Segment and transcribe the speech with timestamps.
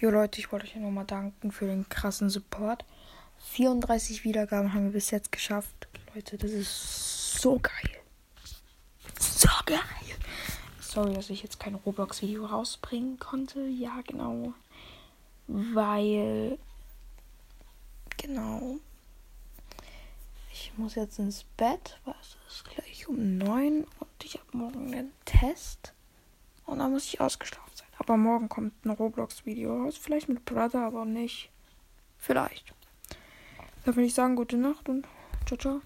[0.00, 2.86] Jo Leute, ich wollte euch nochmal danken für den krassen Support.
[3.50, 5.88] 34 Wiedergaben haben wir bis jetzt geschafft.
[6.14, 8.00] Leute, das ist so geil.
[9.18, 9.78] So geil.
[10.80, 13.60] Sorry, dass ich jetzt kein Roblox-Video rausbringen konnte.
[13.66, 14.54] Ja, genau.
[15.46, 16.58] Weil.
[18.16, 18.76] Genau.
[20.50, 24.94] Ich muss jetzt ins Bett, weil es ist gleich um 9 und ich habe morgen
[24.94, 25.92] einen Test.
[26.64, 27.89] Und dann muss ich ausgeschlafen sein.
[28.00, 29.98] Aber morgen kommt ein Roblox-Video raus.
[29.98, 31.50] Vielleicht mit Brother, aber nicht.
[32.16, 32.74] Vielleicht.
[33.84, 35.06] Dann würde ich sagen, gute Nacht und
[35.46, 35.80] ciao, ciao.